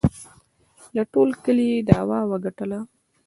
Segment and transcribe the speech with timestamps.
[0.95, 2.79] له ټول کلي یې دعوه وگټله